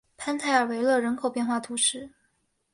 [0.17, 2.09] 潘泰尔维勒人口变化图示